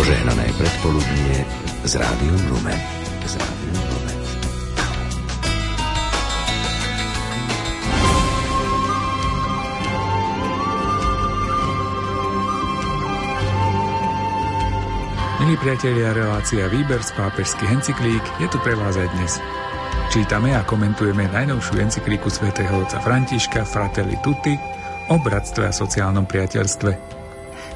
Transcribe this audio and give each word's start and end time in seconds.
Požehnané 0.00 0.48
predpoludnie 0.56 1.44
z 1.84 2.00
Rádiom 2.00 2.40
Lumen. 2.48 2.80
Z 3.20 3.36
Rádiom 3.36 3.76
Lumen. 3.84 4.18
Milí 15.44 15.56
priatelia, 15.60 16.16
relácia 16.16 16.64
Výber 16.72 17.04
z 17.04 17.12
pápežských 17.20 17.68
encyklík 17.68 18.24
je 18.40 18.48
tu 18.48 18.56
pre 18.64 18.72
vás 18.72 18.96
aj 18.96 19.04
dnes. 19.20 19.36
Čítame 20.08 20.56
a 20.56 20.64
komentujeme 20.64 21.28
najnovšiu 21.28 21.76
encyklíku 21.76 22.32
svätého 22.32 22.72
otca 22.72 23.04
Františka 23.04 23.68
Fratelli 23.68 24.16
Tutti 24.24 24.56
o 25.12 25.20
bratstve 25.20 25.68
a 25.68 25.76
sociálnom 25.76 26.24
priateľstve. 26.24 27.19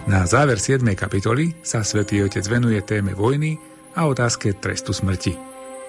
Na 0.05 0.29
záver 0.29 0.61
7. 0.61 0.85
kapitoly 0.93 1.57
sa 1.65 1.81
svätý 1.81 2.21
Otec 2.21 2.45
venuje 2.45 2.77
téme 2.85 3.17
vojny 3.17 3.57
a 3.97 4.05
otázke 4.05 4.53
trestu 4.61 4.93
smrti. 4.93 5.33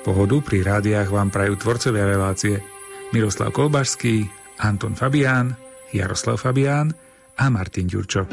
Pohodu 0.07 0.39
pri 0.39 0.63
rádiách 0.63 1.11
vám 1.11 1.27
prajú 1.27 1.59
tvorcovia 1.59 2.07
relácie 2.07 2.63
Miroslav 3.11 3.51
Kolbašský, 3.51 4.23
Anton 4.63 4.95
Fabián, 4.95 5.59
Jaroslav 5.91 6.39
Fabián 6.39 6.95
a 7.35 7.45
Martin 7.51 7.91
Ďurčo. 7.91 8.23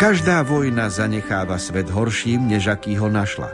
Každá 0.00 0.40
vojna 0.40 0.88
zanecháva 0.88 1.60
svet 1.60 1.92
horším, 1.92 2.48
než 2.48 2.72
aký 2.72 2.96
ho 2.96 3.12
našla. 3.12 3.52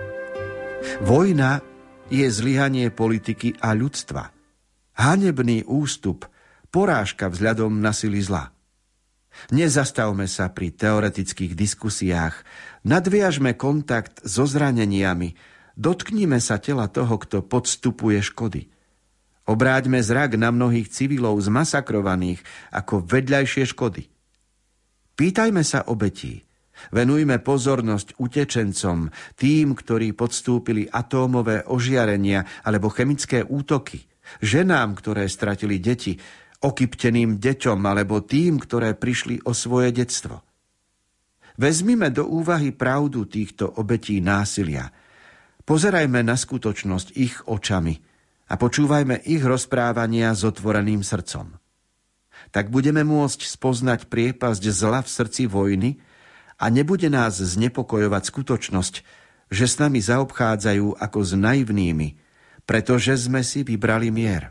Vojna 1.02 1.58
je 2.06 2.22
zlyhanie 2.22 2.94
politiky 2.94 3.58
a 3.58 3.74
ľudstva. 3.74 4.30
Hanebný 4.94 5.66
ústup, 5.66 6.22
porážka 6.70 7.26
vzhľadom 7.26 7.82
na 7.82 7.90
sily 7.90 8.22
zla. 8.22 8.54
Nezastavme 9.50 10.30
sa 10.30 10.46
pri 10.54 10.70
teoretických 10.70 11.58
diskusiách, 11.58 12.46
nadviažme 12.86 13.58
kontakt 13.58 14.22
so 14.22 14.46
zraneniami, 14.46 15.34
dotknime 15.74 16.38
sa 16.38 16.62
tela 16.62 16.86
toho, 16.86 17.18
kto 17.26 17.42
podstupuje 17.42 18.22
škody. 18.22 18.70
Obráťme 19.50 19.98
zrak 19.98 20.38
na 20.38 20.54
mnohých 20.54 20.94
civilov 20.94 21.42
zmasakrovaných 21.42 22.38
ako 22.70 23.02
vedľajšie 23.02 23.66
škody. 23.66 24.14
Pýtajme 25.16 25.64
sa 25.64 25.88
obetí. 25.88 26.44
Venujme 26.92 27.40
pozornosť 27.40 28.20
utečencom, 28.20 29.08
tým, 29.32 29.72
ktorí 29.72 30.12
podstúpili 30.12 30.84
atómové 30.92 31.64
ožiarenia 31.64 32.44
alebo 32.60 32.92
chemické 32.92 33.40
útoky, 33.40 34.04
ženám, 34.44 34.92
ktoré 35.00 35.24
stratili 35.24 35.80
deti, 35.80 36.20
okypteným 36.60 37.40
deťom 37.40 37.80
alebo 37.80 38.20
tým, 38.20 38.60
ktoré 38.60 38.92
prišli 38.92 39.48
o 39.48 39.56
svoje 39.56 39.96
detstvo. 39.96 40.44
Vezmime 41.56 42.12
do 42.12 42.28
úvahy 42.28 42.76
pravdu 42.76 43.24
týchto 43.24 43.72
obetí 43.80 44.20
násilia. 44.20 44.92
Pozerajme 45.64 46.20
na 46.20 46.36
skutočnosť 46.36 47.08
ich 47.16 47.40
očami 47.48 47.96
a 48.52 48.54
počúvajme 48.60 49.24
ich 49.24 49.40
rozprávania 49.40 50.36
s 50.36 50.44
otvoreným 50.44 51.00
srdcom 51.00 51.65
tak 52.50 52.70
budeme 52.70 53.02
môcť 53.06 53.46
spoznať 53.46 54.10
priepasť 54.10 54.62
zla 54.70 55.00
v 55.02 55.08
srdci 55.10 55.42
vojny 55.46 55.90
a 56.56 56.72
nebude 56.72 57.06
nás 57.12 57.36
znepokojovať 57.36 58.22
skutočnosť, 58.26 58.94
že 59.52 59.64
s 59.68 59.76
nami 59.78 60.02
zaobchádzajú 60.02 60.98
ako 60.98 61.18
s 61.22 61.32
naivnými, 61.36 62.08
pretože 62.66 63.14
sme 63.14 63.46
si 63.46 63.62
vybrali 63.62 64.10
mier. 64.10 64.50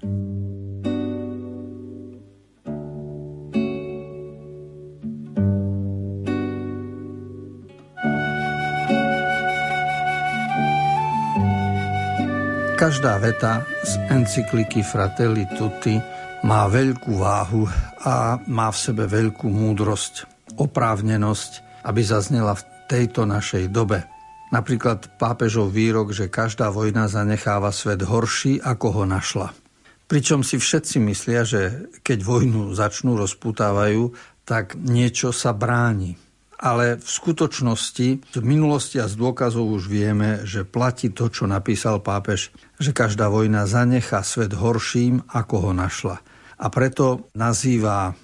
Každá 12.76 13.18
veta 13.18 13.66
z 13.82 13.98
encykliky 14.14 14.86
Fratelli 14.86 15.48
Tutti 15.58 15.98
má 16.46 16.70
veľkú 16.70 17.26
váhu 17.26 17.66
a 18.06 18.38
má 18.46 18.70
v 18.70 18.78
sebe 18.78 19.10
veľkú 19.10 19.50
múdrosť, 19.50 20.30
oprávnenosť, 20.62 21.82
aby 21.90 22.06
zaznela 22.06 22.54
v 22.54 22.64
tejto 22.86 23.26
našej 23.26 23.74
dobe. 23.74 24.06
Napríklad 24.54 25.18
pápežov 25.18 25.74
výrok, 25.74 26.14
že 26.14 26.30
každá 26.30 26.70
vojna 26.70 27.10
zanecháva 27.10 27.74
svet 27.74 28.06
horší, 28.06 28.62
ako 28.62 28.88
ho 29.02 29.04
našla. 29.10 29.58
Pričom 30.06 30.46
si 30.46 30.62
všetci 30.62 31.02
myslia, 31.10 31.42
že 31.50 31.90
keď 32.06 32.22
vojnu 32.22 32.78
začnú, 32.78 33.18
rozputávajú, 33.18 34.14
tak 34.46 34.78
niečo 34.78 35.34
sa 35.34 35.50
bráni. 35.50 36.14
Ale 36.62 37.02
v 37.02 37.10
skutočnosti, 37.10 38.08
z 38.22 38.42
minulosti 38.46 39.02
a 39.02 39.10
z 39.10 39.18
dôkazov 39.18 39.66
už 39.66 39.90
vieme, 39.90 40.46
že 40.46 40.62
platí 40.62 41.10
to, 41.10 41.26
čo 41.26 41.50
napísal 41.50 42.06
pápež, 42.06 42.54
že 42.78 42.94
každá 42.94 43.34
vojna 43.34 43.66
zanechá 43.66 44.22
svet 44.22 44.54
horším, 44.54 45.26
ako 45.34 45.56
ho 45.58 45.72
našla 45.74 46.22
a 46.60 46.66
preto 46.72 47.30
nazýva 47.36 48.16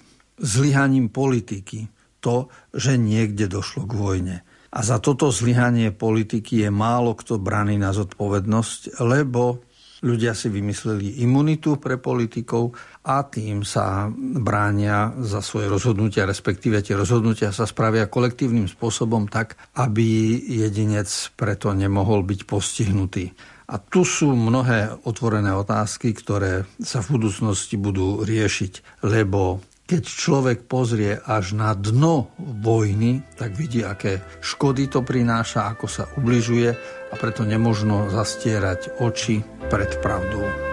zlyhaním 0.42 1.12
politiky 1.14 1.88
to, 2.22 2.48
že 2.72 2.96
niekde 2.96 3.50
došlo 3.50 3.90
k 3.90 3.94
vojne. 3.98 4.38
A 4.72 4.80
za 4.88 5.04
toto 5.04 5.34
zlyhanie 5.34 5.92
politiky 5.92 6.64
je 6.64 6.70
málo 6.72 7.12
kto 7.18 7.42
braný 7.42 7.76
na 7.76 7.92
zodpovednosť, 7.92 9.04
lebo 9.04 9.60
ľudia 10.02 10.34
si 10.34 10.50
vymysleli 10.50 11.22
imunitu 11.22 11.78
pre 11.78 12.02
politikov 12.02 12.74
a 13.06 13.22
tým 13.28 13.62
sa 13.62 14.10
bránia 14.18 15.14
za 15.22 15.46
svoje 15.46 15.70
rozhodnutia, 15.70 16.26
respektíve 16.26 16.82
tie 16.82 16.98
rozhodnutia 16.98 17.54
sa 17.54 17.70
spravia 17.70 18.10
kolektívnym 18.10 18.66
spôsobom 18.66 19.30
tak, 19.30 19.60
aby 19.78 20.40
jedinec 20.42 21.08
preto 21.38 21.76
nemohol 21.76 22.26
byť 22.26 22.40
postihnutý. 22.50 23.36
A 23.72 23.80
tu 23.80 24.04
sú 24.04 24.36
mnohé 24.36 24.92
otvorené 25.08 25.56
otázky, 25.56 26.12
ktoré 26.12 26.68
sa 26.84 27.00
v 27.00 27.16
budúcnosti 27.16 27.80
budú 27.80 28.20
riešiť, 28.28 29.04
lebo 29.08 29.64
keď 29.88 30.04
človek 30.08 30.60
pozrie 30.68 31.20
až 31.20 31.56
na 31.56 31.76
dno 31.76 32.32
vojny, 32.40 33.24
tak 33.36 33.56
vidí, 33.56 33.84
aké 33.84 34.24
škody 34.40 34.88
to 34.92 35.04
prináša, 35.04 35.72
ako 35.72 35.88
sa 35.88 36.08
ubližuje 36.16 36.70
a 37.12 37.14
preto 37.20 37.44
nemožno 37.44 38.08
zastierať 38.08 39.04
oči 39.04 39.44
pred 39.68 39.92
pravdou. 40.00 40.71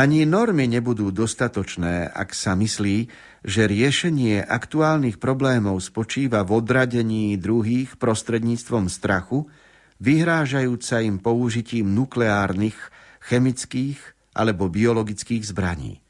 Ani 0.00 0.24
normy 0.24 0.64
nebudú 0.64 1.12
dostatočné, 1.12 2.08
ak 2.08 2.32
sa 2.32 2.56
myslí, 2.56 3.12
že 3.44 3.68
riešenie 3.68 4.40
aktuálnych 4.40 5.20
problémov 5.20 5.76
spočíva 5.84 6.40
v 6.40 6.56
odradení 6.56 7.36
druhých 7.36 8.00
prostredníctvom 8.00 8.88
strachu, 8.88 9.52
vyhrážajúca 10.00 11.04
im 11.04 11.20
použitím 11.20 11.92
nukleárnych, 11.92 12.80
chemických 13.28 14.00
alebo 14.32 14.72
biologických 14.72 15.44
zbraní. 15.44 16.00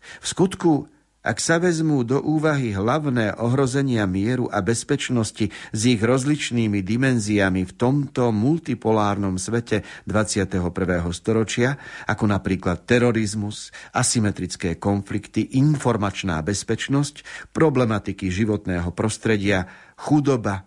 V 0.00 0.24
skutku 0.24 0.88
ak 1.26 1.42
sa 1.42 1.58
vezmú 1.58 2.06
do 2.06 2.22
úvahy 2.22 2.70
hlavné 2.70 3.34
ohrozenia 3.34 4.06
mieru 4.06 4.46
a 4.46 4.62
bezpečnosti 4.62 5.50
s 5.50 5.80
ich 5.82 5.98
rozličnými 5.98 6.86
dimenziami 6.86 7.66
v 7.66 7.72
tomto 7.74 8.30
multipolárnom 8.30 9.34
svete 9.34 9.82
21. 10.06 10.62
storočia, 11.10 11.74
ako 12.06 12.30
napríklad 12.30 12.86
terorizmus, 12.86 13.74
asymetrické 13.90 14.78
konflikty, 14.78 15.58
informačná 15.58 16.38
bezpečnosť, 16.46 17.50
problematiky 17.50 18.30
životného 18.30 18.94
prostredia, 18.94 19.66
chudoba, 19.98 20.62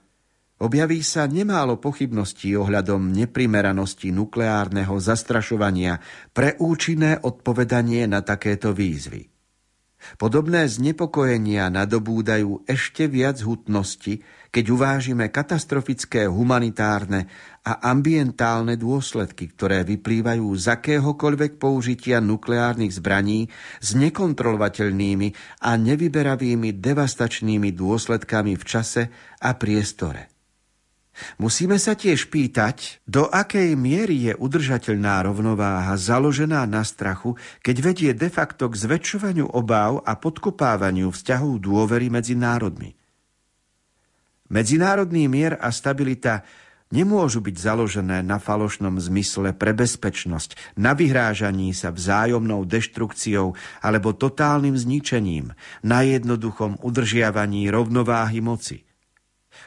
Objaví 0.59 0.99
sa 1.07 1.23
nemálo 1.23 1.79
pochybností 1.79 2.51
ohľadom 2.59 3.15
neprimeranosti 3.15 4.11
nukleárneho 4.11 4.91
zastrašovania 4.99 6.03
pre 6.35 6.59
účinné 6.59 7.15
odpovedanie 7.23 8.03
na 8.11 8.19
takéto 8.19 8.75
výzvy. 8.75 9.38
Podobné 10.15 10.65
znepokojenia 10.65 11.67
nadobúdajú 11.67 12.63
ešte 12.65 13.11
viac 13.11 13.43
hutnosti, 13.43 14.23
keď 14.49 14.65
uvážime 14.73 15.29
katastrofické 15.29 16.25
humanitárne 16.25 17.29
a 17.67 17.77
ambientálne 17.91 18.79
dôsledky, 18.79 19.51
ktoré 19.53 19.85
vyplývajú 19.85 20.47
z 20.57 20.65
akéhokoľvek 20.73 21.61
použitia 21.61 22.17
nukleárnych 22.23 22.95
zbraní 22.95 23.51
s 23.77 23.93
nekontrolovateľnými 23.93 25.61
a 25.61 25.75
nevyberavými 25.77 26.79
devastačnými 26.79 27.69
dôsledkami 27.75 28.57
v 28.57 28.63
čase 28.63 29.01
a 29.43 29.53
priestore. 29.53 30.28
Musíme 31.35 31.75
sa 31.75 31.99
tiež 31.99 32.31
pýtať, 32.31 33.03
do 33.03 33.27
akej 33.27 33.75
miery 33.75 34.31
je 34.31 34.33
udržateľná 34.39 35.27
rovnováha 35.27 35.99
založená 35.99 36.63
na 36.63 36.85
strachu, 36.85 37.35
keď 37.59 37.75
vedie 37.83 38.11
de 38.15 38.29
facto 38.31 38.71
k 38.71 38.75
zväčšovaniu 38.79 39.51
obáv 39.51 39.99
a 40.07 40.15
podkopávaniu 40.15 41.11
vzťahov 41.11 41.59
dôvery 41.59 42.07
medzi 42.07 42.39
národmi. 42.39 42.95
Medzinárodný 44.49 45.29
mier 45.29 45.59
a 45.61 45.69
stabilita 45.69 46.41
nemôžu 46.89 47.37
byť 47.45 47.55
založené 47.57 48.25
na 48.25 48.41
falošnom 48.41 48.97
zmysle 48.97 49.53
pre 49.53 49.77
bezpečnosť, 49.77 50.73
na 50.81 50.97
vyhrážaní 50.97 51.69
sa 51.77 51.93
vzájomnou 51.93 52.65
deštrukciou 52.65 53.53
alebo 53.85 54.17
totálnym 54.17 54.73
zničením, 54.73 55.53
na 55.85 56.01
jednoduchom 56.01 56.81
udržiavaní 56.81 57.69
rovnováhy 57.69 58.41
moci– 58.41 58.81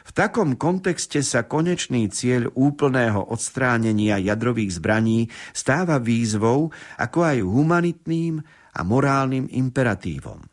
v 0.03 0.11
takom 0.11 0.59
kontexte 0.59 1.23
sa 1.23 1.47
konečný 1.47 2.11
cieľ 2.11 2.51
úplného 2.53 3.23
odstránenia 3.31 4.19
jadrových 4.19 4.83
zbraní 4.83 5.31
stáva 5.55 5.97
výzvou, 5.97 6.75
ako 6.99 7.19
aj 7.23 7.37
humanitným 7.39 8.43
a 8.75 8.81
morálnym 8.83 9.47
imperatívom. 9.47 10.43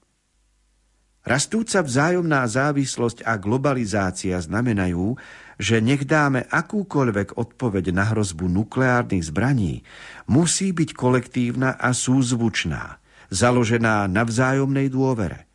Rastúca 1.21 1.85
vzájomná 1.85 2.49
závislosť 2.49 3.29
a 3.29 3.37
globalizácia 3.37 4.41
znamenajú, 4.41 5.21
že 5.61 5.85
nech 5.85 6.09
dáme 6.09 6.49
akúkoľvek 6.49 7.37
odpoveď 7.37 7.93
na 7.93 8.09
hrozbu 8.09 8.49
nukleárnych 8.49 9.29
zbraní, 9.29 9.85
musí 10.33 10.73
byť 10.73 10.97
kolektívna 10.97 11.77
a 11.77 11.93
súzvučná, 11.93 13.05
založená 13.29 14.09
na 14.09 14.23
vzájomnej 14.25 14.89
dôvere. 14.89 15.50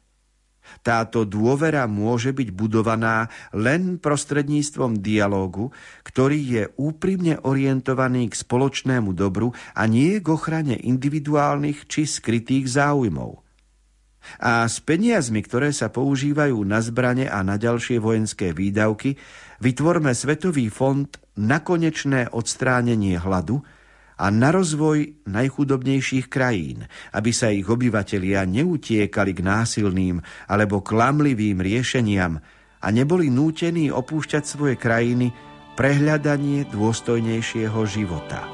Táto 0.82 1.26
dôvera 1.26 1.90
môže 1.90 2.36
byť 2.36 2.50
budovaná 2.54 3.28
len 3.56 3.98
prostredníctvom 3.98 5.02
dialógu, 5.02 5.74
ktorý 6.06 6.40
je 6.40 6.64
úprimne 6.78 7.42
orientovaný 7.42 8.30
k 8.30 8.36
spoločnému 8.40 9.14
dobru 9.14 9.54
a 9.74 9.84
nie 9.90 10.22
k 10.22 10.28
ochrane 10.30 10.78
individuálnych 10.78 11.90
či 11.90 12.06
skrytých 12.06 12.70
záujmov. 12.70 13.46
A 14.42 14.66
s 14.66 14.82
peniazmi, 14.82 15.46
ktoré 15.46 15.70
sa 15.70 15.94
používajú 15.94 16.58
na 16.66 16.82
zbrane 16.82 17.30
a 17.30 17.46
na 17.46 17.62
ďalšie 17.62 18.02
vojenské 18.02 18.58
výdavky, 18.58 19.22
vytvorme 19.62 20.18
Svetový 20.18 20.74
fond 20.74 21.06
na 21.38 21.62
konečné 21.62 22.34
odstránenie 22.34 23.22
hladu, 23.22 23.62
a 24.16 24.32
na 24.32 24.50
rozvoj 24.56 25.28
najchudobnejších 25.28 26.32
krajín, 26.32 26.88
aby 27.12 27.32
sa 27.36 27.52
ich 27.52 27.68
obyvatelia 27.68 28.48
neutiekali 28.48 29.36
k 29.36 29.42
násilným 29.44 30.24
alebo 30.48 30.80
klamlivým 30.80 31.60
riešeniam 31.60 32.40
a 32.80 32.88
neboli 32.94 33.28
nútení 33.28 33.92
opúšťať 33.92 34.44
svoje 34.46 34.76
krajiny 34.80 35.36
prehľadanie 35.76 36.72
dôstojnejšieho 36.72 37.80
života. 37.84 38.48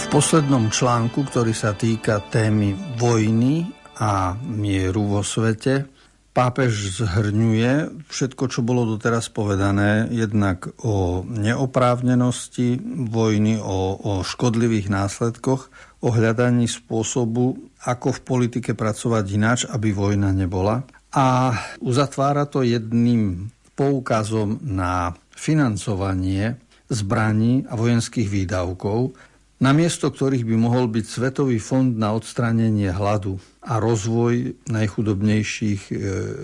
V 0.00 0.04
poslednom 0.18 0.68
článku, 0.68 1.22
ktorý 1.30 1.54
sa 1.54 1.72
týka 1.72 2.18
témy 2.28 2.74
vojny 2.98 3.70
a 4.02 4.34
mieru 4.34 5.06
vo 5.06 5.22
svete, 5.22 5.99
Pápež 6.30 7.02
zhrňuje 7.02 8.06
všetko, 8.06 8.44
čo 8.46 8.62
bolo 8.62 8.86
doteraz 8.86 9.26
povedané, 9.34 10.06
jednak 10.14 10.70
o 10.78 11.26
neoprávnenosti 11.26 12.78
vojny, 13.10 13.58
o, 13.58 13.98
o 13.98 14.12
škodlivých 14.22 14.94
následkoch, 14.94 15.74
o 16.00 16.08
hľadaní 16.08 16.70
spôsobu, 16.70 17.58
ako 17.82 18.14
v 18.14 18.20
politike 18.22 18.78
pracovať 18.78 19.24
ináč, 19.34 19.58
aby 19.66 19.90
vojna 19.90 20.30
nebola. 20.30 20.86
A 21.10 21.50
uzatvára 21.82 22.46
to 22.46 22.62
jedným 22.62 23.50
poukazom 23.74 24.62
na 24.62 25.18
financovanie 25.34 26.62
zbraní 26.86 27.66
a 27.66 27.74
vojenských 27.74 28.30
výdavkov, 28.30 29.18
namiesto 29.60 30.08
ktorých 30.08 30.48
by 30.48 30.56
mohol 30.56 30.88
byť 30.88 31.04
Svetový 31.04 31.60
fond 31.60 31.92
na 31.92 32.16
odstránenie 32.16 32.90
hladu 32.90 33.36
a 33.60 33.76
rozvoj 33.78 34.56
najchudobnejších 34.66 35.82
e, 35.88 35.94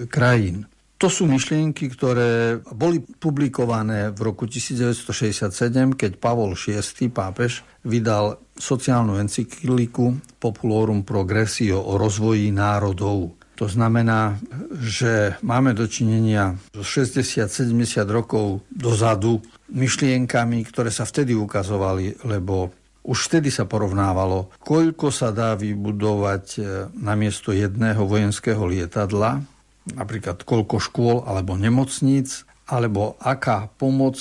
krajín. 0.07 0.69
To 0.97 1.13
sú 1.13 1.29
myšlienky, 1.29 1.93
ktoré 1.93 2.57
boli 2.73 3.05
publikované 3.05 4.17
v 4.17 4.21
roku 4.33 4.49
1967, 4.49 5.93
keď 5.93 6.17
Pavol 6.17 6.57
VI, 6.57 6.81
pápež, 7.13 7.61
vydal 7.85 8.41
sociálnu 8.57 9.21
encykliku 9.21 10.17
Populorum 10.41 11.05
Progressio 11.05 11.85
o 11.85 12.01
rozvoji 12.01 12.49
národov. 12.49 13.37
To 13.61 13.69
znamená, 13.69 14.41
že 14.81 15.37
máme 15.45 15.77
dočinenia 15.77 16.57
zo 16.73 16.81
60-70 16.81 17.77
rokov 18.09 18.65
dozadu 18.73 19.45
myšlienkami, 19.73 20.65
ktoré 20.65 20.89
sa 20.89 21.05
vtedy 21.05 21.37
ukazovali, 21.37 22.25
lebo 22.25 22.73
už 23.07 23.31
vtedy 23.31 23.55
sa 23.55 23.71
porovnávalo, 23.71 24.51
koľko 24.59 25.15
sa 25.15 25.31
dá 25.31 25.55
vybudovať 25.55 26.45
e, 26.59 26.61
namiesto 26.99 27.55
jedného 27.55 28.03
vojenského 28.03 28.67
lietadla, 28.67 29.47
napríklad 29.95 30.43
koľko 30.43 30.83
škôl 30.83 31.17
alebo 31.23 31.55
nemocníc, 31.55 32.43
alebo 32.67 33.15
aká 33.23 33.71
pomoc 33.79 34.19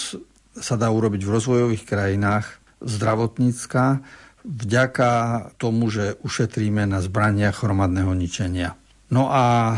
sa 0.53 0.77
dá 0.77 0.93
urobiť 0.93 1.25
v 1.25 1.33
rozvojových 1.33 1.83
krajinách 1.83 2.61
zdravotnícka 2.85 4.05
vďaka 4.45 5.09
tomu, 5.57 5.89
že 5.89 6.21
ušetríme 6.21 6.85
na 6.85 7.01
zbraniach 7.01 7.65
hromadného 7.65 8.13
ničenia. 8.13 8.77
No 9.09 9.33
a 9.33 9.73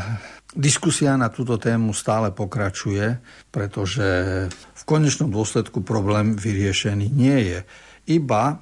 diskusia 0.51 1.15
na 1.15 1.31
túto 1.31 1.55
tému 1.55 1.95
stále 1.95 2.35
pokračuje, 2.35 3.23
pretože 3.55 4.07
v 4.51 4.83
konečnom 4.83 5.31
dôsledku 5.31 5.79
problém 5.79 6.35
vyriešený 6.35 7.07
nie 7.07 7.37
je. 7.55 7.59
Iba 8.11 8.59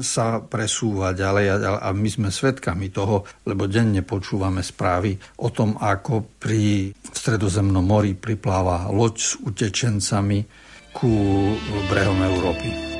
sa 0.00 0.40
presúva 0.40 1.12
ďalej 1.12 1.60
a 1.60 1.88
my 1.92 2.08
sme 2.08 2.28
svedkami 2.32 2.88
toho, 2.88 3.28
lebo 3.44 3.68
denne 3.68 4.00
počúvame 4.00 4.64
správy 4.64 5.16
o 5.44 5.52
tom, 5.52 5.76
ako 5.76 6.40
pri 6.40 6.92
Stredozemnom 7.12 7.84
mori 7.84 8.16
pripláva 8.16 8.88
loď 8.88 9.14
s 9.20 9.30
utečencami 9.44 10.38
ku 10.96 11.12
brehom 11.90 12.18
Európy. 12.22 12.93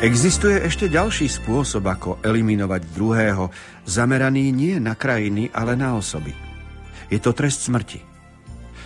Existuje 0.00 0.64
ešte 0.64 0.88
ďalší 0.88 1.28
spôsob, 1.28 1.84
ako 1.84 2.24
eliminovať 2.24 2.88
druhého, 2.96 3.52
zameraný 3.84 4.48
nie 4.48 4.80
na 4.80 4.96
krajiny, 4.96 5.52
ale 5.52 5.76
na 5.76 5.92
osoby. 5.92 6.32
Je 7.12 7.20
to 7.20 7.36
trest 7.36 7.68
smrti. 7.68 8.00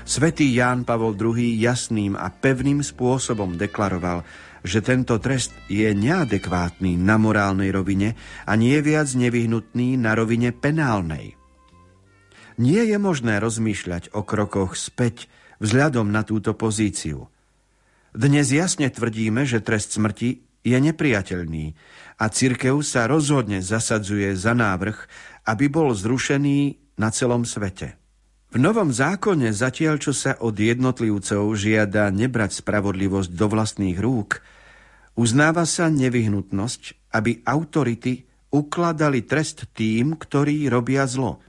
Svetý 0.02 0.50
Ján 0.50 0.83
Pavol 0.83 1.14
II 1.14 1.38
jasným 1.38 2.18
a 2.18 2.35
pevným 2.35 2.83
spôsobom 2.83 3.54
deklaroval, 3.54 4.26
že 4.66 4.83
tento 4.83 5.14
trest 5.23 5.54
je 5.71 5.87
neadekvátny 5.94 6.99
na 6.99 7.14
morálnej 7.14 7.71
rovine 7.71 8.18
a 8.42 8.59
nie 8.59 8.75
viac 8.83 9.06
nevyhnutný 9.14 9.94
na 9.94 10.18
rovine 10.18 10.50
penálnej. 10.50 11.38
Nie 12.59 12.90
je 12.90 12.99
možné 12.99 13.38
rozmýšľať 13.38 14.18
o 14.18 14.26
krokoch 14.26 14.75
späť 14.75 15.30
vzhľadom 15.62 16.11
na 16.11 16.26
túto 16.26 16.59
pozíciu. 16.59 17.30
Dnes 18.11 18.50
jasne 18.50 18.90
tvrdíme, 18.90 19.47
že 19.47 19.62
trest 19.62 19.94
smrti 19.94 20.53
je 20.64 20.75
nepriateľný 20.75 21.76
a 22.18 22.25
cirkev 22.33 22.80
sa 22.80 23.04
rozhodne 23.04 23.61
zasadzuje 23.61 24.33
za 24.35 24.56
návrh, 24.56 24.97
aby 25.44 25.68
bol 25.68 25.92
zrušený 25.92 26.80
na 26.97 27.12
celom 27.12 27.44
svete. 27.44 28.00
V 28.54 28.62
Novom 28.62 28.94
zákone 28.94 29.50
zatiaľ, 29.50 29.99
čo 29.99 30.14
sa 30.14 30.38
od 30.38 30.54
jednotlivcov 30.54 31.42
žiada 31.59 32.09
nebrať 32.14 32.62
spravodlivosť 32.62 33.30
do 33.35 33.47
vlastných 33.50 33.99
rúk, 33.99 34.40
uznáva 35.18 35.66
sa 35.66 35.90
nevyhnutnosť, 35.90 37.12
aby 37.18 37.42
autority 37.42 38.25
ukladali 38.54 39.26
trest 39.26 39.66
tým, 39.75 40.14
ktorí 40.14 40.71
robia 40.71 41.02
zlo. 41.11 41.42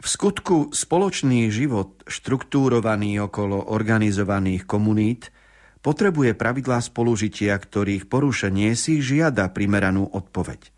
V 0.00 0.06
skutku 0.08 0.72
spoločný 0.72 1.52
život, 1.52 2.00
štruktúrovaný 2.08 3.20
okolo 3.20 3.72
organizovaných 3.72 4.64
komunít, 4.64 5.28
potrebuje 5.84 6.32
pravidlá 6.32 6.80
spolužitia, 6.80 7.52
ktorých 7.52 8.08
porušenie 8.08 8.72
si 8.72 9.04
žiada 9.04 9.52
primeranú 9.52 10.08
odpoveď. 10.08 10.72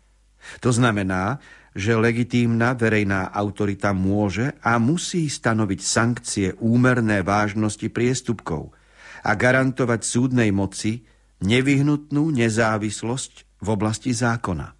To 0.59 0.69
znamená, 0.75 1.39
že 1.71 1.95
legitímna 1.95 2.75
verejná 2.75 3.31
autorita 3.31 3.95
môže 3.95 4.51
a 4.59 4.75
musí 4.77 5.31
stanoviť 5.31 5.79
sankcie 5.79 6.47
úmerné 6.59 7.23
vážnosti 7.23 7.87
priestupkov 7.87 8.75
a 9.23 9.31
garantovať 9.33 10.01
súdnej 10.03 10.49
moci 10.53 11.05
nevyhnutnú 11.41 12.33
nezávislosť 12.33 13.33
v 13.61 13.67
oblasti 13.73 14.13
zákona. 14.13 14.76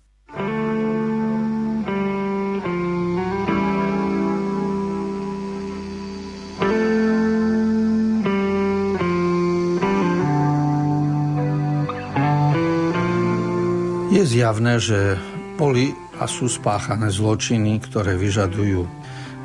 Zjavné, 14.38 14.77
že 14.77 15.17
boli 15.58 15.98
a 16.22 16.29
sú 16.29 16.46
spáchané 16.46 17.10
zločiny, 17.10 17.82
ktoré 17.82 18.13
vyžadujú 18.13 18.86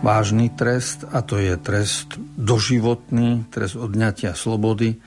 vážny 0.04 0.52
trest, 0.52 1.08
a 1.08 1.24
to 1.24 1.40
je 1.40 1.56
trest 1.56 2.20
doživotný, 2.36 3.48
trest 3.48 3.80
odňatia 3.80 4.36
slobody 4.36 5.00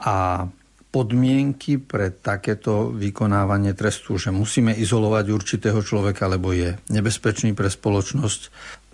a 0.00 0.48
podmienky 0.88 1.76
pre 1.76 2.16
takéto 2.16 2.88
vykonávanie 2.96 3.76
trestu, 3.76 4.16
že 4.16 4.32
musíme 4.32 4.72
izolovať 4.72 5.28
určitého 5.28 5.84
človeka, 5.84 6.32
lebo 6.32 6.56
je 6.56 6.80
nebezpečný 6.88 7.52
pre 7.52 7.68
spoločnosť. 7.68 8.40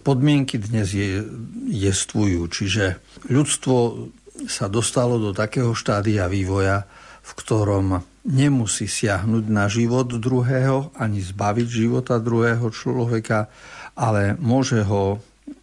Podmienky 0.02 0.58
dnes 0.58 0.90
je, 0.90 1.22
jestvujú, 1.70 2.50
čiže 2.50 2.98
ľudstvo 3.30 4.10
sa 4.50 4.66
dostalo 4.66 5.22
do 5.22 5.30
takého 5.30 5.70
štádia 5.70 6.26
vývoja, 6.26 6.82
v 7.22 7.30
ktorom 7.38 8.02
nemusí 8.26 8.86
siahnuť 8.86 9.44
na 9.50 9.66
život 9.66 10.10
druhého, 10.10 10.94
ani 10.98 11.22
zbaviť 11.22 11.66
života 11.66 12.18
druhého 12.22 12.70
človeka, 12.70 13.50
ale 13.98 14.38
môže 14.38 14.82
ho 14.86 15.18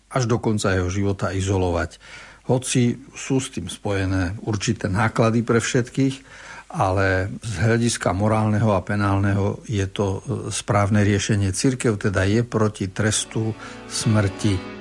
až 0.10 0.26
do 0.26 0.42
konca 0.42 0.74
jeho 0.74 0.90
života 0.90 1.32
izolovať. 1.36 2.00
Hoci 2.50 2.98
sú 3.14 3.38
s 3.38 3.54
tým 3.54 3.70
spojené 3.70 4.42
určité 4.42 4.90
náklady 4.90 5.46
pre 5.46 5.62
všetkých, 5.62 6.16
ale 6.70 7.34
z 7.42 7.54
hľadiska 7.66 8.14
morálneho 8.14 8.74
a 8.74 8.86
penálneho 8.86 9.62
je 9.66 9.86
to 9.90 10.22
správne 10.54 11.02
riešenie. 11.02 11.54
Církev 11.54 11.98
teda 11.98 12.26
je 12.26 12.42
proti 12.46 12.90
trestu 12.90 13.54
smrti 13.90 14.79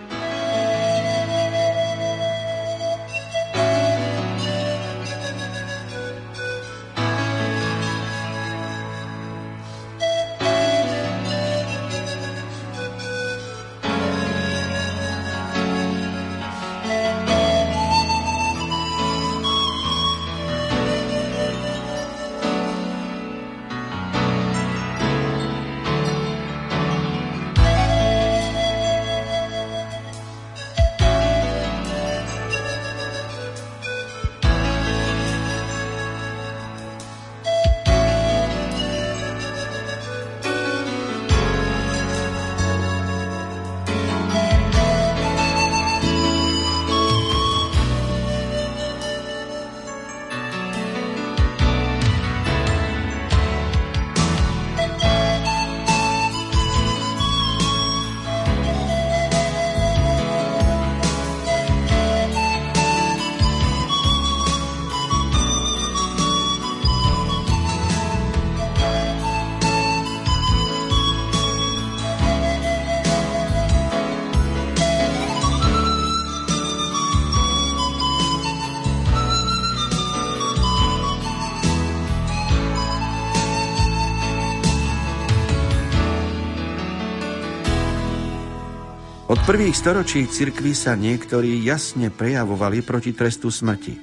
Od 89.38 89.46
prvých 89.46 89.78
storočí 89.78 90.26
cirkvi 90.26 90.74
sa 90.74 90.98
niektorí 90.98 91.62
jasne 91.62 92.10
prejavovali 92.10 92.82
proti 92.82 93.14
trestu 93.14 93.54
smrti. 93.54 93.94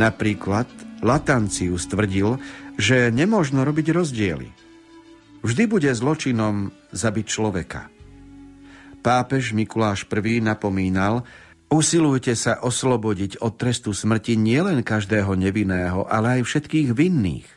Napríklad 0.00 0.64
Latancius 1.04 1.84
tvrdil, 1.84 2.40
že 2.80 3.12
nemožno 3.12 3.68
robiť 3.68 3.92
rozdiely. 3.92 4.48
Vždy 5.44 5.62
bude 5.68 5.92
zločinom 5.92 6.72
zabiť 6.88 7.26
človeka. 7.28 7.92
Pápež 9.04 9.52
Mikuláš 9.52 10.08
I 10.08 10.40
napomínal, 10.40 11.28
usilujte 11.68 12.32
sa 12.32 12.64
oslobodiť 12.64 13.44
od 13.44 13.60
trestu 13.60 13.92
smrti 13.92 14.40
nielen 14.40 14.80
každého 14.80 15.36
nevinného, 15.36 16.08
ale 16.08 16.40
aj 16.40 16.48
všetkých 16.48 16.96
vinných. 16.96 17.48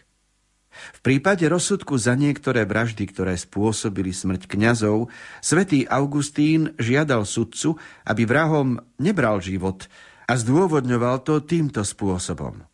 V 0.98 1.00
prípade 1.02 1.46
rozsudku 1.50 1.98
za 1.98 2.14
niektoré 2.14 2.64
vraždy, 2.64 3.04
ktoré 3.10 3.34
spôsobili 3.38 4.14
smrť 4.14 4.50
kňazov, 4.50 5.10
svätý 5.42 5.84
Augustín 5.90 6.76
žiadal 6.78 7.28
sudcu, 7.28 7.78
aby 8.08 8.24
vrahom 8.26 8.82
nebral 9.02 9.42
život 9.42 9.90
a 10.28 10.34
zdôvodňoval 10.36 11.24
to 11.24 11.44
týmto 11.44 11.82
spôsobom. 11.82 12.68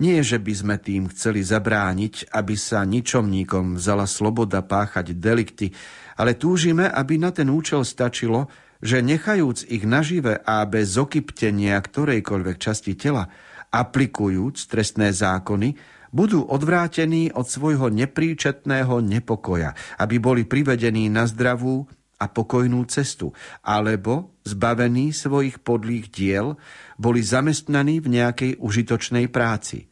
Nie, 0.00 0.24
že 0.24 0.40
by 0.40 0.52
sme 0.54 0.76
tým 0.80 1.12
chceli 1.12 1.44
zabrániť, 1.44 2.32
aby 2.32 2.54
sa 2.56 2.86
ničomníkom 2.88 3.76
vzala 3.76 4.08
sloboda 4.08 4.64
páchať 4.64 5.12
delikty, 5.12 5.76
ale 6.16 6.38
túžime, 6.38 6.88
aby 6.88 7.20
na 7.20 7.34
ten 7.34 7.52
účel 7.52 7.84
stačilo, 7.84 8.48
že 8.80 9.04
nechajúc 9.04 9.68
ich 9.68 9.84
nažive 9.84 10.40
a 10.40 10.64
bez 10.64 10.96
okyptenia 10.96 11.76
ktorejkoľvek 11.76 12.56
časti 12.56 12.96
tela, 12.96 13.28
aplikujúc 13.70 14.56
trestné 14.72 15.12
zákony, 15.12 15.99
budú 16.10 16.46
odvrátení 16.46 17.34
od 17.34 17.46
svojho 17.46 17.90
nepríčetného 17.90 19.02
nepokoja, 19.02 19.74
aby 19.98 20.18
boli 20.18 20.42
privedení 20.46 21.10
na 21.10 21.26
zdravú 21.26 21.86
a 22.20 22.28
pokojnú 22.28 22.84
cestu, 22.84 23.32
alebo, 23.64 24.36
zbavení 24.44 25.16
svojich 25.16 25.64
podlých 25.64 26.12
diel, 26.12 26.60
boli 27.00 27.24
zamestnaní 27.24 28.04
v 28.04 28.20
nejakej 28.20 28.52
užitočnej 28.60 29.32
práci. 29.32 29.88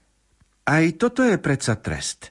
Aj 0.69 0.85
toto 1.01 1.25
je 1.25 1.41
predsa 1.41 1.81
trest. 1.81 2.29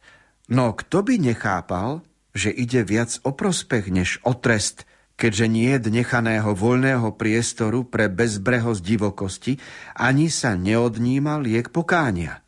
No 0.53 0.77
kto 0.77 1.01
by 1.01 1.17
nechápal, 1.17 2.06
že 2.38 2.53
ide 2.53 2.86
viac 2.86 3.17
o 3.25 3.34
prospech 3.34 3.89
než 3.89 4.10
o 4.22 4.38
trest, 4.38 4.86
keďže 5.17 5.46
nie 5.50 5.74
je 5.74 5.89
nechaného 5.89 6.53
voľného 6.53 7.17
priestoru 7.17 7.89
pre 7.89 8.06
bezbrehosť 8.06 8.82
divokosti, 8.86 9.58
ani 9.98 10.29
sa 10.29 10.53
neodníma 10.53 11.41
liek 11.41 11.74
pokánia. 11.74 12.46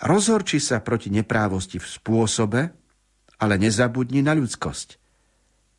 Rozhorči 0.00 0.64
sa 0.64 0.80
proti 0.80 1.12
neprávosti 1.12 1.76
v 1.76 1.84
spôsobe, 1.84 2.60
ale 3.36 3.54
nezabudni 3.60 4.24
na 4.24 4.32
ľudskosť. 4.32 4.96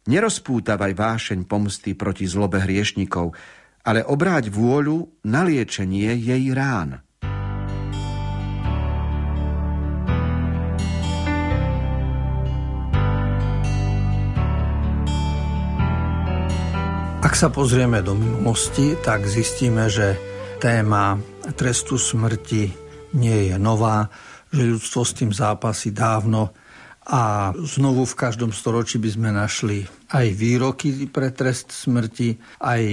Nerozpútavaj 0.06 0.94
vášeň 0.94 1.50
pomsty 1.50 1.98
proti 1.98 2.30
zlobe 2.30 2.62
hriešnikov, 2.62 3.34
ale 3.82 4.06
obráť 4.06 4.54
vôľu 4.54 5.26
na 5.26 5.42
liečenie 5.42 6.14
jej 6.22 6.54
rán. 6.54 7.02
Ak 17.22 17.34
sa 17.34 17.50
pozrieme 17.50 18.06
do 18.06 18.14
minulosti, 18.14 18.94
tak 19.02 19.26
zistíme, 19.26 19.90
že 19.90 20.14
téma 20.62 21.18
trestu 21.58 21.98
smrti 21.98 22.81
nie 23.16 23.52
je 23.52 23.56
nová, 23.60 24.12
že 24.52 24.68
ľudstvo 24.68 25.02
s 25.04 25.14
tým 25.16 25.32
zápasí 25.32 25.96
dávno 25.96 26.52
a 27.08 27.52
znovu 27.58 28.06
v 28.06 28.18
každom 28.20 28.54
storočí 28.54 29.02
by 29.02 29.10
sme 29.10 29.30
našli 29.34 29.84
aj 30.14 30.28
výroky 30.38 31.10
pre 31.10 31.34
trest 31.34 31.74
smrti, 31.74 32.38
aj, 32.62 32.84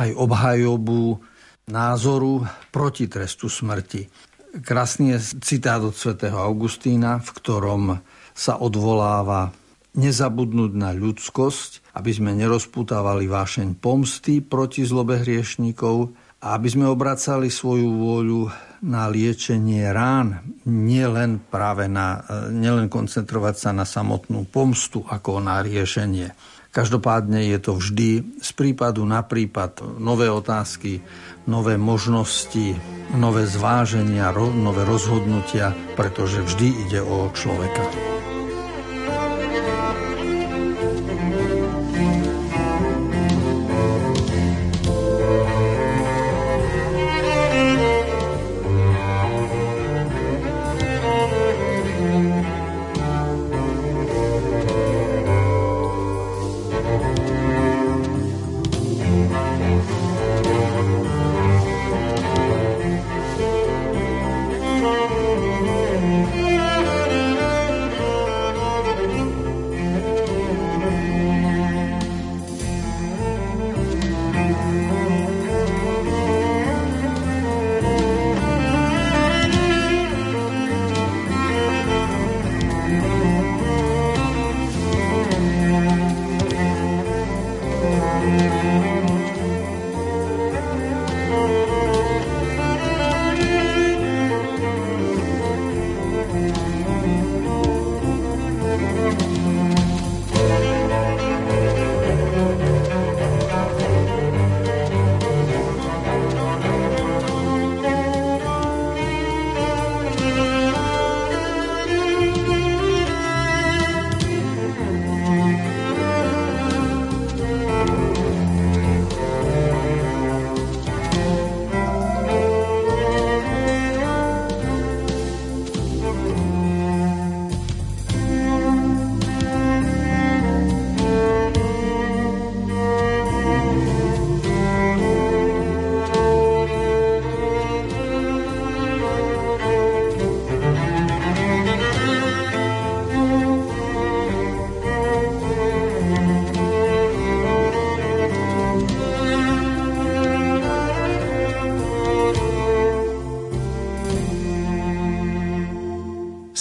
aj 0.00 0.08
obhajobu 0.16 1.20
názoru 1.68 2.46
proti 2.72 3.10
trestu 3.10 3.52
smrti. 3.52 4.08
Krásny 4.64 5.12
je 5.12 5.18
citát 5.44 5.84
od 5.84 5.92
svätého 5.92 6.40
Augustína, 6.40 7.20
v 7.20 7.30
ktorom 7.36 7.82
sa 8.32 8.56
odvoláva 8.56 9.52
nezabudnúť 9.96 10.72
na 10.76 10.92
ľudskosť, 10.96 11.92
aby 11.96 12.10
sme 12.12 12.32
nerozputávali 12.36 13.28
vášeň 13.28 13.76
pomsty 13.80 14.44
proti 14.44 14.84
zlobe 14.84 15.20
hriešníkov 15.20 16.12
a 16.44 16.56
aby 16.56 16.68
sme 16.68 16.86
obracali 16.88 17.48
svoju 17.48 17.88
vôľu 17.88 18.40
na 18.86 19.10
liečenie 19.10 19.90
rán, 19.90 20.46
nielen 20.62 21.42
práve 21.50 21.90
na, 21.90 22.22
nielen 22.54 22.86
koncentrovať 22.86 23.54
sa 23.58 23.70
na 23.74 23.82
samotnú 23.82 24.46
pomstu 24.46 25.02
ako 25.02 25.42
na 25.42 25.58
riešenie. 25.58 26.30
Každopádne 26.70 27.50
je 27.50 27.58
to 27.58 27.72
vždy 27.80 28.38
z 28.38 28.50
prípadu 28.52 29.02
na 29.02 29.24
prípad 29.24 29.98
nové 29.98 30.28
otázky, 30.30 31.00
nové 31.48 31.80
možnosti, 31.80 32.76
nové 33.16 33.48
zváženia, 33.48 34.30
nové 34.36 34.84
rozhodnutia, 34.84 35.72
pretože 35.96 36.44
vždy 36.44 36.68
ide 36.86 37.00
o 37.00 37.32
človeka. 37.32 38.15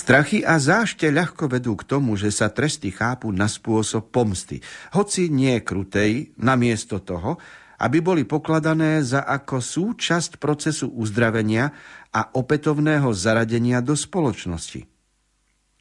Strachy 0.05 0.45
a 0.45 0.61
zášte 0.61 1.09
ľahko 1.09 1.49
vedú 1.49 1.73
k 1.73 1.81
tomu, 1.81 2.13
že 2.13 2.29
sa 2.29 2.53
tresty 2.53 2.93
chápu 2.93 3.33
na 3.33 3.49
spôsob 3.49 4.13
pomsty, 4.13 4.61
hoci 4.93 5.33
nie 5.33 5.57
krutej, 5.65 6.29
namiesto 6.37 7.01
toho, 7.01 7.41
aby 7.81 8.05
boli 8.05 8.21
pokladané 8.21 9.01
za 9.01 9.25
ako 9.25 9.57
súčasť 9.57 10.37
procesu 10.37 10.93
uzdravenia 10.93 11.73
a 12.13 12.21
opätovného 12.37 13.09
zaradenia 13.17 13.81
do 13.81 13.97
spoločnosti. 13.97 14.85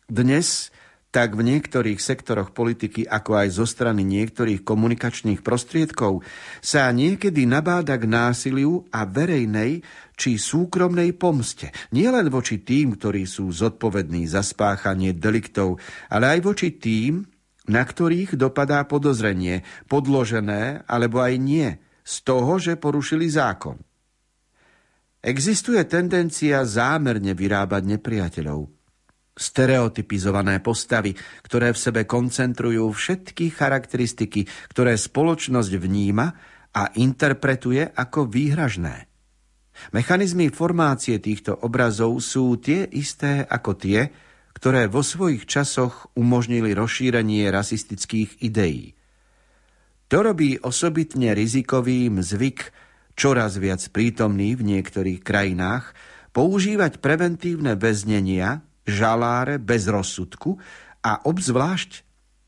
Dnes 0.08 0.72
tak 1.14 1.38
v 1.38 1.46
niektorých 1.46 2.02
sektoroch 2.02 2.50
politiky, 2.50 3.06
ako 3.06 3.38
aj 3.38 3.48
zo 3.54 3.68
strany 3.70 4.02
niektorých 4.02 4.66
komunikačných 4.66 5.46
prostriedkov, 5.46 6.26
sa 6.58 6.90
niekedy 6.90 7.46
nabáda 7.46 7.94
k 7.94 8.10
násiliu 8.10 8.88
a 8.90 9.06
verejnej 9.06 9.86
či 10.14 10.38
súkromnej 10.38 11.14
pomste. 11.14 11.74
Nielen 11.90 12.30
voči 12.30 12.62
tým, 12.62 12.94
ktorí 12.96 13.26
sú 13.26 13.50
zodpovední 13.50 14.26
za 14.30 14.40
spáchanie 14.40 15.14
deliktov, 15.14 15.82
ale 16.10 16.38
aj 16.38 16.40
voči 16.42 16.74
tým, 16.78 17.26
na 17.70 17.82
ktorých 17.82 18.36
dopadá 18.38 18.84
podozrenie, 18.84 19.64
podložené 19.88 20.86
alebo 20.86 21.20
aj 21.20 21.34
nie, 21.40 21.68
z 22.04 22.14
toho, 22.22 22.60
že 22.60 22.76
porušili 22.76 23.26
zákon. 23.32 23.80
Existuje 25.24 25.80
tendencia 25.88 26.60
zámerne 26.68 27.32
vyrábať 27.32 27.82
nepriateľov– 27.96 28.60
stereotypizované 29.34 30.62
postavy, 30.62 31.14
ktoré 31.42 31.74
v 31.74 31.82
sebe 31.82 32.00
koncentrujú 32.06 32.86
všetky 32.94 33.50
charakteristiky, 33.50 34.46
ktoré 34.70 34.94
spoločnosť 34.94 35.72
vníma 35.74 36.26
a 36.74 36.82
interpretuje 36.98 37.90
ako 37.94 38.30
výhražné. 38.30 39.13
Mechanizmy 39.92 40.50
formácie 40.54 41.18
týchto 41.18 41.54
obrazov 41.60 42.18
sú 42.22 42.56
tie 42.58 42.86
isté 42.94 43.42
ako 43.42 43.74
tie, 43.76 44.10
ktoré 44.54 44.86
vo 44.86 45.02
svojich 45.02 45.44
časoch 45.50 46.14
umožnili 46.14 46.72
rozšírenie 46.72 47.50
rasistických 47.50 48.40
ideí. 48.40 48.94
To 50.08 50.22
robí 50.22 50.56
osobitne 50.62 51.34
rizikovým 51.34 52.22
zvyk, 52.22 52.70
čoraz 53.18 53.58
viac 53.58 53.82
prítomný 53.90 54.54
v 54.54 54.62
niektorých 54.62 55.20
krajinách, 55.26 55.90
používať 56.30 57.02
preventívne 57.02 57.74
väznenia 57.74 58.62
žaláre 58.86 59.58
bez 59.58 59.90
rozsudku 59.90 60.58
a 61.02 61.22
obzvlášť 61.24 61.90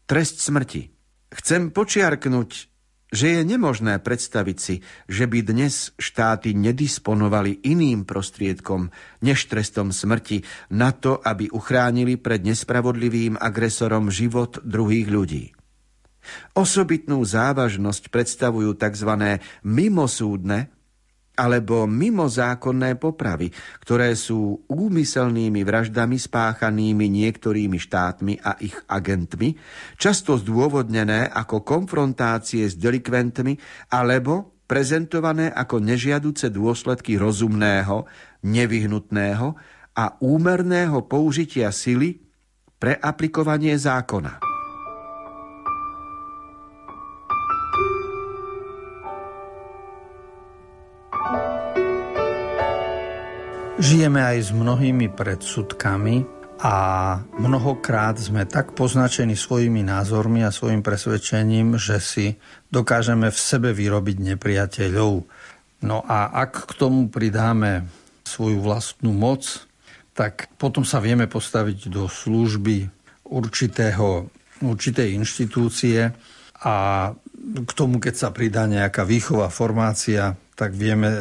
trest 0.07 0.43
smrti. 0.43 0.91
Chcem 1.33 1.75
počiarknúť, 1.75 2.51
že 3.17 3.41
je 3.41 3.43
nemožné 3.49 3.97
predstaviť 4.05 4.59
si, 4.61 4.85
že 5.09 5.25
by 5.25 5.41
dnes 5.41 5.97
štáty 5.97 6.53
nedisponovali 6.53 7.65
iným 7.65 8.05
prostriedkom 8.05 8.93
než 9.25 9.49
trestom 9.49 9.89
smrti 9.89 10.45
na 10.69 10.93
to, 10.93 11.17
aby 11.25 11.49
uchránili 11.49 12.21
pred 12.21 12.45
nespravodlivým 12.45 13.41
agresorom 13.41 14.13
život 14.13 14.61
druhých 14.61 15.09
ľudí. 15.09 15.45
Osobitnú 16.53 17.25
závažnosť 17.25 18.13
predstavujú 18.13 18.77
tzv. 18.77 19.41
mimosúdne 19.65 20.76
alebo 21.37 21.85
mimozákonné 21.85 22.97
popravy, 22.97 23.53
ktoré 23.85 24.17
sú 24.17 24.65
úmyselnými 24.67 25.61
vraždami 25.63 26.17
spáchanými 26.17 27.07
niektorými 27.07 27.77
štátmi 27.77 28.41
a 28.41 28.57
ich 28.65 28.75
agentmi, 28.89 29.53
často 30.01 30.41
zdôvodnené 30.41 31.29
ako 31.29 31.61
konfrontácie 31.61 32.65
s 32.65 32.75
delikventmi 32.81 33.61
alebo 33.93 34.57
prezentované 34.65 35.53
ako 35.53 35.79
nežiaduce 35.79 36.51
dôsledky 36.51 37.21
rozumného, 37.21 38.09
nevyhnutného 38.43 39.47
a 39.97 40.05
úmerného 40.25 41.05
použitia 41.07 41.71
sily 41.71 42.19
pre 42.77 42.99
aplikovanie 42.99 43.77
zákona. 43.79 44.56
Žijeme 53.77 54.25
aj 54.25 54.39
s 54.41 54.51
mnohými 54.57 55.13
predsudkami 55.13 56.25
a 56.65 56.75
mnohokrát 57.37 58.17
sme 58.17 58.49
tak 58.49 58.73
poznačení 58.73 59.37
svojimi 59.37 59.85
názormi 59.85 60.41
a 60.41 60.49
svojim 60.49 60.81
presvedčením, 60.81 61.77
že 61.77 62.01
si 62.01 62.27
dokážeme 62.73 63.29
v 63.29 63.37
sebe 63.37 63.77
vyrobiť 63.77 64.33
nepriateľov. 64.33 65.29
No 65.85 65.99
a 66.09 66.33
ak 66.33 66.73
k 66.73 66.73
tomu 66.81 67.13
pridáme 67.13 67.85
svoju 68.25 68.65
vlastnú 68.65 69.13
moc, 69.13 69.45
tak 70.17 70.49
potom 70.57 70.81
sa 70.81 70.97
vieme 70.97 71.29
postaviť 71.29 71.93
do 71.93 72.09
služby 72.09 72.89
určitého, 73.29 74.33
určitej 74.65 75.13
inštitúcie 75.21 76.17
a 76.65 76.75
k 77.45 77.71
tomu, 77.77 78.01
keď 78.01 78.15
sa 78.17 78.29
pridá 78.33 78.65
nejaká 78.65 79.05
výchová 79.05 79.53
formácia, 79.53 80.33
tak 80.57 80.73
vieme, 80.73 81.13
e, 81.13 81.21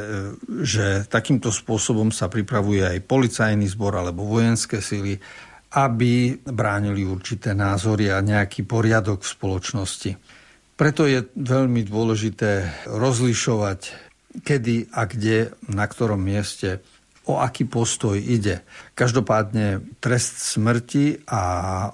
že 0.64 1.04
takýmto 1.12 1.52
spôsobom 1.52 2.10
sa 2.10 2.32
pripravuje 2.32 2.88
aj 2.88 3.04
policajný 3.04 3.68
zbor 3.68 4.00
alebo 4.00 4.24
vojenské 4.24 4.80
sily, 4.80 5.20
aby 5.76 6.40
bránili 6.48 7.04
určité 7.04 7.52
názory 7.52 8.08
a 8.08 8.24
nejaký 8.24 8.64
poriadok 8.64 9.28
v 9.28 9.34
spoločnosti. 9.36 10.12
Preto 10.80 11.04
je 11.04 11.28
veľmi 11.36 11.84
dôležité 11.84 12.84
rozlišovať, 12.88 13.80
kedy 14.40 14.96
a 14.96 15.04
kde, 15.04 15.52
na 15.68 15.84
ktorom 15.88 16.20
mieste, 16.20 16.80
o 17.28 17.40
aký 17.44 17.68
postoj 17.68 18.16
ide. 18.16 18.64
Každopádne 18.96 20.00
trest 20.00 20.40
smrti 20.56 21.28
a 21.28 21.44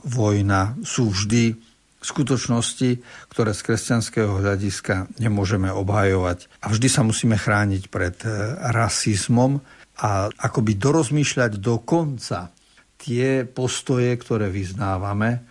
vojna 0.05 0.77
sú 0.85 1.09
vždy 1.09 1.70
skutočnosti, 2.01 2.89
ktoré 3.29 3.53
z 3.53 3.61
kresťanského 3.61 4.41
hľadiska 4.41 5.21
nemôžeme 5.21 5.69
obhajovať. 5.69 6.49
A 6.65 6.73
vždy 6.73 6.87
sa 6.89 7.05
musíme 7.05 7.37
chrániť 7.37 7.93
pred 7.93 8.17
e, 8.25 8.29
rasizmom 8.73 9.61
a 10.01 10.33
akoby 10.33 10.81
dorozmýšľať 10.81 11.61
do 11.61 11.77
konca 11.85 12.49
tie 12.97 13.45
postoje, 13.45 14.13
ktoré 14.17 14.49
vyznávame, 14.49 15.45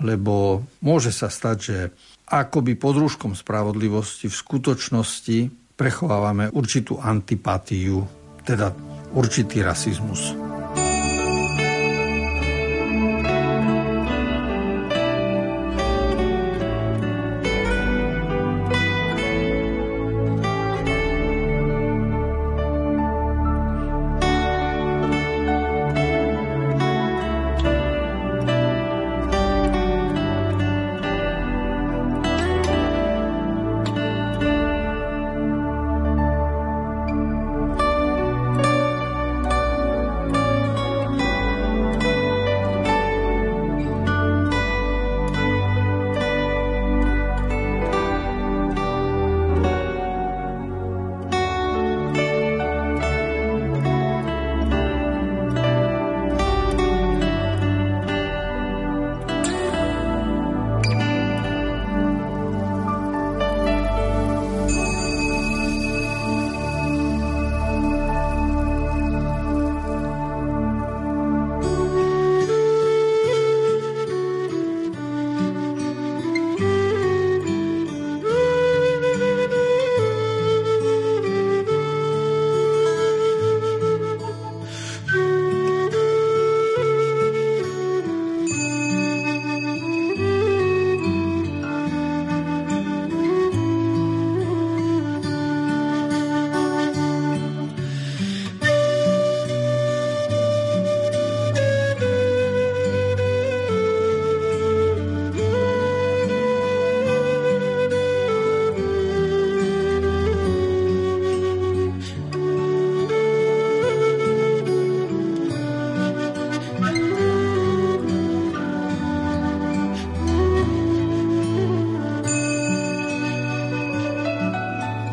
lebo 0.00 0.64
môže 0.80 1.12
sa 1.12 1.28
stať, 1.28 1.56
že 1.60 1.78
akoby 2.28 2.76
pod 2.76 2.96
rúškom 2.96 3.32
spravodlivosti 3.36 4.28
v 4.28 4.36
skutočnosti 4.36 5.38
prechovávame 5.76 6.52
určitú 6.52 7.00
antipatiu, 7.00 8.04
teda 8.44 8.72
určitý 9.16 9.64
rasizmus. 9.64 10.36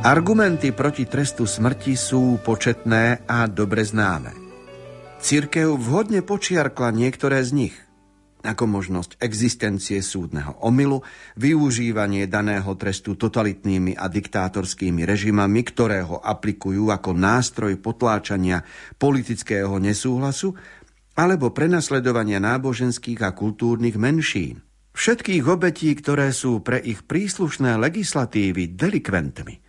Argumenty 0.08 0.72
proti 0.72 1.04
trestu 1.04 1.44
smrti 1.44 2.00
sú 2.00 2.40
početné 2.40 3.28
a 3.28 3.44
dobre 3.52 3.84
známe. 3.84 4.32
Cirkev 5.20 5.76
vhodne 5.76 6.24
počiarkla 6.24 6.96
niektoré 6.96 7.44
z 7.44 7.52
nich, 7.52 7.76
ako 8.40 8.72
možnosť 8.72 9.20
existencie 9.20 10.00
súdneho 10.00 10.56
omylu, 10.64 11.04
využívanie 11.36 12.24
daného 12.24 12.72
trestu 12.80 13.20
totalitnými 13.20 14.00
a 14.00 14.08
diktátorskými 14.08 15.04
režimami, 15.04 15.60
ktoré 15.68 16.08
ho 16.08 16.24
aplikujú 16.24 16.88
ako 16.88 17.12
nástroj 17.12 17.76
potláčania 17.76 18.64
politického 18.96 19.76
nesúhlasu, 19.76 20.56
alebo 21.20 21.52
prenasledovania 21.52 22.40
náboženských 22.40 23.28
a 23.28 23.36
kultúrnych 23.36 24.00
menšín. 24.00 24.64
Všetkých 24.96 25.44
obetí, 25.52 25.92
ktoré 26.00 26.32
sú 26.32 26.64
pre 26.64 26.80
ich 26.80 27.04
príslušné 27.04 27.76
legislatívy 27.76 28.72
delikventmi– 28.72 29.56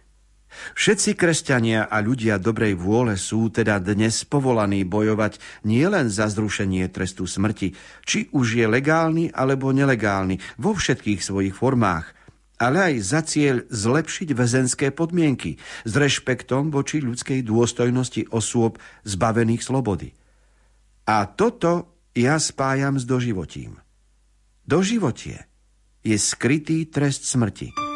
Všetci 0.49 1.15
kresťania 1.15 1.87
a 1.87 2.01
ľudia 2.01 2.41
dobrej 2.41 2.75
vôle 2.75 3.15
sú 3.21 3.53
teda 3.53 3.79
dnes 3.79 4.25
povolaní 4.25 4.83
bojovať 4.83 5.65
nielen 5.69 6.09
za 6.09 6.27
zrušenie 6.33 6.89
trestu 6.89 7.29
smrti, 7.29 7.77
či 8.05 8.33
už 8.33 8.59
je 8.59 8.67
legálny 8.67 9.31
alebo 9.31 9.71
nelegálny 9.71 10.41
vo 10.57 10.73
všetkých 10.73 11.21
svojich 11.21 11.55
formách, 11.55 12.17
ale 12.59 12.93
aj 12.93 12.95
za 13.01 13.21
cieľ 13.23 13.63
zlepšiť 13.71 14.29
väzenské 14.35 14.87
podmienky 14.91 15.57
s 15.87 15.93
rešpektom 15.95 16.75
voči 16.75 16.99
ľudskej 16.99 17.47
dôstojnosti 17.47 18.35
osôb 18.35 18.83
zbavených 19.07 19.63
slobody. 19.63 20.11
A 21.07 21.25
toto 21.25 22.03
ja 22.13 22.37
spájam 22.37 22.99
s 22.99 23.07
doživotím. 23.07 23.79
Doživotie 24.67 25.49
je 26.05 26.19
skrytý 26.19 26.85
trest 26.91 27.25
smrti. 27.25 27.88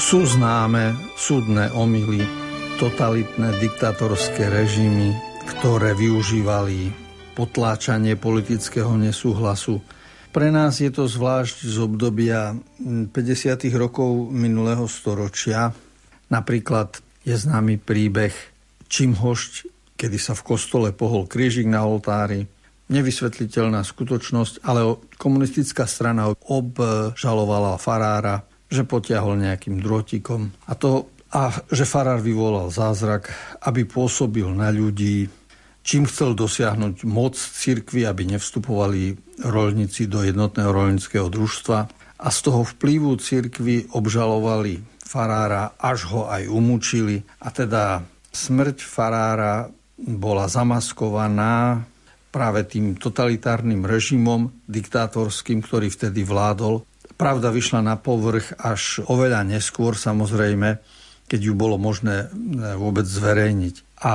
Sú 0.00 0.24
známe 0.24 0.96
súdne 1.12 1.68
omily, 1.76 2.24
totalitné 2.80 3.52
diktatorské 3.60 4.48
režimy, 4.48 5.12
ktoré 5.44 5.92
využívali 5.92 6.88
potláčanie 7.36 8.16
politického 8.16 8.96
nesúhlasu. 8.96 9.84
Pre 10.32 10.48
nás 10.48 10.80
je 10.80 10.88
to 10.88 11.04
zvlášť 11.04 11.68
z 11.68 11.76
obdobia 11.84 12.56
50. 12.80 13.12
rokov 13.76 14.32
minulého 14.32 14.88
storočia. 14.88 15.68
Napríklad 16.32 16.96
je 17.28 17.36
známy 17.36 17.76
príbeh 17.76 18.32
Čimhošť, 18.88 19.52
kedy 20.00 20.16
sa 20.16 20.32
v 20.32 20.42
kostole 20.42 20.96
pohol 20.96 21.28
krížik 21.28 21.68
na 21.68 21.84
oltári. 21.84 22.48
Nevysvetliteľná 22.88 23.84
skutočnosť, 23.84 24.64
ale 24.64 24.96
komunistická 25.20 25.84
strana 25.84 26.32
obžalovala 26.50 27.76
farára, 27.76 28.48
že 28.70 28.86
potiahol 28.86 29.36
nejakým 29.42 29.82
drôtikom. 29.82 30.54
A 30.70 30.72
to 30.78 31.10
a 31.30 31.62
že 31.70 31.86
farár 31.86 32.18
vyvolal 32.18 32.74
zázrak, 32.74 33.30
aby 33.62 33.86
pôsobil 33.86 34.50
na 34.50 34.74
ľudí, 34.74 35.30
čím 35.86 36.10
chcel 36.10 36.34
dosiahnuť 36.34 37.06
moc 37.06 37.38
cirkvi, 37.38 38.02
aby 38.02 38.34
nevstupovali 38.34 39.14
rolníci 39.46 40.10
do 40.10 40.26
jednotného 40.26 40.70
rolnického 40.74 41.30
družstva 41.30 41.78
a 42.18 42.28
z 42.34 42.38
toho 42.42 42.66
vplyvu 42.66 43.14
cirkvi 43.22 43.94
obžalovali 43.94 44.82
farára, 45.06 45.78
až 45.78 46.10
ho 46.10 46.26
aj 46.26 46.50
umúčili 46.50 47.22
a 47.38 47.54
teda 47.54 48.02
smrť 48.34 48.82
farára 48.82 49.70
bola 49.98 50.50
zamaskovaná 50.50 51.86
práve 52.30 52.62
tým 52.66 52.94
totalitárnym 52.94 53.82
režimom 53.86 54.54
diktátorským, 54.70 55.62
ktorý 55.62 55.90
vtedy 55.90 56.22
vládol. 56.22 56.86
Pravda 57.20 57.52
vyšla 57.52 57.84
na 57.84 58.00
povrch 58.00 58.56
až 58.56 59.04
oveľa 59.04 59.44
neskôr, 59.44 59.92
samozrejme, 59.92 60.80
keď 61.28 61.40
ju 61.44 61.52
bolo 61.52 61.76
možné 61.76 62.32
vôbec 62.80 63.04
zverejniť. 63.04 64.00
A 64.00 64.14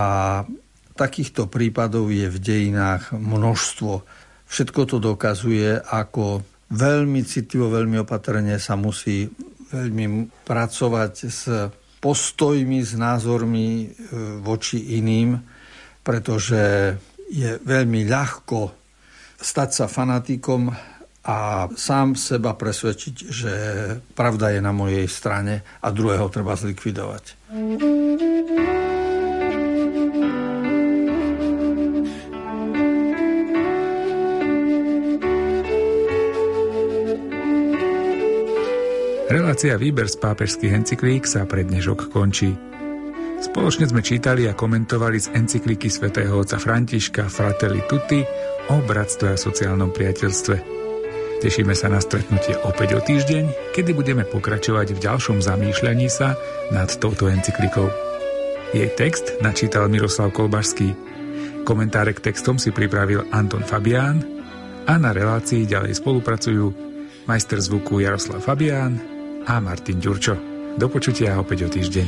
Takýchto 0.96 1.52
prípadov 1.52 2.08
je 2.08 2.32
v 2.32 2.39
dejinách 2.39 3.12
množstvo. 3.12 4.08
Všetko 4.48 4.82
to 4.88 4.98
dokazuje, 5.04 5.76
ako 5.76 6.39
veľmi 6.72 7.20
citlivo, 7.28 7.68
veľmi 7.68 8.00
opatrne 8.00 8.56
sa 8.63 8.80
musí 8.80 9.28
veľmi 9.76 10.32
pracovať 10.48 11.13
s 11.28 11.52
postojmi, 12.00 12.80
s 12.80 12.96
názormi 12.96 13.68
e, 13.68 13.88
voči 14.39 14.96
iným, 14.96 15.36
pretože 16.00 16.96
je 17.28 17.60
veľmi 17.60 18.08
ľahko 18.08 18.72
stať 19.36 19.70
sa 19.76 19.86
fanatikom 19.91 20.72
a 21.25 21.65
sám 21.73 22.13
seba 22.13 22.53
presvedčiť, 22.53 23.15
že 23.33 23.53
pravda 24.13 24.53
je 24.53 24.61
na 24.61 24.69
mojej 24.69 25.09
strane 25.09 25.65
a 25.81 25.89
druhého 25.89 26.29
treba 26.29 26.53
zlikvidovať. 26.53 27.49
Relácia 39.25 39.75
Výber 39.81 40.05
z 40.05 40.21
pápežských 40.21 40.73
encyklík 40.77 41.25
sa 41.25 41.49
pre 41.49 41.65
dnešok 41.65 42.13
končí. 42.13 42.53
Spoločne 43.41 43.89
sme 43.89 44.05
čítali 44.05 44.45
a 44.45 44.53
komentovali 44.53 45.17
z 45.17 45.33
encykliky 45.33 45.89
svätého 45.89 46.38
otca 46.38 46.61
Františka 46.61 47.25
Fratelli 47.27 47.81
Tutti 47.89 48.21
o 48.69 48.77
bratstve 48.85 49.33
a 49.33 49.38
sociálnom 49.38 49.89
priateľstve. 49.89 50.85
Tešíme 51.45 51.77
sa 51.77 51.93
na 51.93 52.01
stretnutie 52.01 52.58
opäť 52.65 52.97
o 52.97 53.01
týždeň, 53.05 53.77
kedy 53.77 53.93
budeme 53.93 54.25
pokračovať 54.25 54.97
v 54.97 54.99
ďalšom 55.05 55.45
zamýšľaní 55.45 56.10
sa 56.10 56.34
nad 56.73 56.89
touto 56.97 57.29
encyklikou. 57.29 57.86
Jej 58.73 58.89
text 58.97 59.38
načítal 59.45 59.86
Miroslav 59.86 60.34
Kolbašský. 60.34 60.97
Komentáre 61.62 62.17
k 62.17 62.34
textom 62.34 62.58
si 62.58 62.73
pripravil 62.73 63.29
Anton 63.29 63.62
Fabián 63.62 64.25
a 64.89 64.97
na 64.97 65.13
relácii 65.13 65.69
ďalej 65.69 66.01
spolupracujú 66.01 66.65
majster 67.29 67.62
zvuku 67.62 68.01
Jaroslav 68.01 68.41
Fabián 68.41 68.97
a 69.45 69.62
Martin 69.62 70.01
Ďurčo. 70.01 70.34
Do 70.81 70.89
počutia 70.89 71.38
opäť 71.38 71.69
o 71.69 71.69
týždeň. 71.69 72.08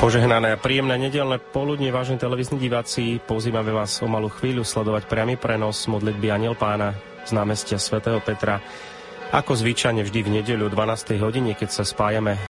Požehnané 0.00 0.56
a 0.56 0.56
príjemné 0.56 0.96
nedelné 0.96 1.36
poludne, 1.36 1.92
vážení 1.92 2.16
televízni 2.16 2.56
diváci, 2.56 3.20
pozývame 3.20 3.68
vás 3.68 4.00
o 4.00 4.08
malú 4.08 4.32
chvíľu 4.32 4.64
sledovať 4.64 5.04
priamy 5.04 5.36
prenos 5.36 5.84
modlitby 5.92 6.32
Aniel 6.32 6.56
Pána 6.56 6.96
z 7.28 7.36
námestia 7.36 7.76
svätého 7.76 8.16
Petra. 8.24 8.64
Ako 9.28 9.52
zvyčajne 9.52 10.00
vždy 10.00 10.20
v 10.24 10.32
nedeľu 10.40 10.72
12. 10.72 11.20
hodine, 11.20 11.52
keď 11.52 11.68
sa 11.68 11.84
spájame 11.84 12.32